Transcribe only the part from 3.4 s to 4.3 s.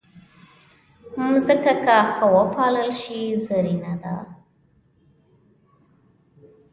زرینه ده.